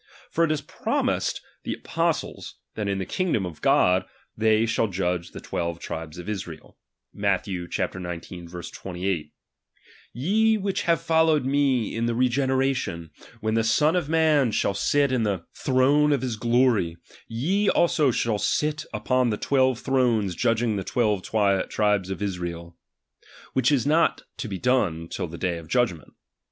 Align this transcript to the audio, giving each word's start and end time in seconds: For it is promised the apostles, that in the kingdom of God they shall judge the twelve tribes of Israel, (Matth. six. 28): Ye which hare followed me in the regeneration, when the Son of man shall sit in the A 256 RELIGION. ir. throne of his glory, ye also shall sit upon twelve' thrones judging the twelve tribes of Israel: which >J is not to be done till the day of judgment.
For 0.31 0.43
it 0.43 0.51
is 0.51 0.61
promised 0.61 1.41
the 1.61 1.75
apostles, 1.75 2.55
that 2.73 2.87
in 2.87 2.97
the 2.97 3.05
kingdom 3.05 3.45
of 3.45 3.61
God 3.61 4.03
they 4.35 4.65
shall 4.65 4.87
judge 4.87 5.29
the 5.29 5.39
twelve 5.39 5.77
tribes 5.77 6.17
of 6.17 6.27
Israel, 6.27 6.75
(Matth. 7.13 7.45
six. 7.45 8.71
28): 8.81 9.31
Ye 10.11 10.57
which 10.57 10.81
hare 10.81 10.97
followed 10.97 11.45
me 11.45 11.95
in 11.95 12.07
the 12.07 12.15
regeneration, 12.15 13.11
when 13.41 13.53
the 13.53 13.63
Son 13.63 13.95
of 13.95 14.09
man 14.09 14.49
shall 14.49 14.73
sit 14.73 15.11
in 15.11 15.21
the 15.21 15.33
A 15.43 15.43
256 15.65 15.67
RELIGION. 15.67 15.69
ir. 15.69 15.69
throne 15.69 16.13
of 16.13 16.21
his 16.23 16.35
glory, 16.35 16.97
ye 17.27 17.69
also 17.69 18.09
shall 18.09 18.39
sit 18.39 18.85
upon 18.91 19.29
twelve' 19.29 19.79
thrones 19.81 20.33
judging 20.33 20.77
the 20.77 20.83
twelve 20.83 21.21
tribes 21.21 22.09
of 22.09 22.23
Israel: 22.23 22.75
which 23.53 23.69
>J 23.69 23.75
is 23.75 23.85
not 23.85 24.23
to 24.37 24.47
be 24.47 24.57
done 24.57 25.07
till 25.09 25.27
the 25.27 25.37
day 25.37 25.59
of 25.59 25.67
judgment. 25.67 26.13